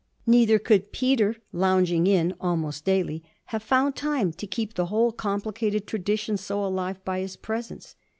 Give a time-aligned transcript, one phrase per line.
[0.25, 5.85] Neither could Peter, lounging in almost daily, have found time to keep the whole complicated
[5.85, 7.95] tradition so alive by his presence.